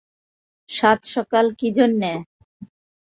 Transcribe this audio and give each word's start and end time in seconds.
সাত-সকাল 0.69 1.45
কী 1.59 1.69
জন্যে? 1.77 2.11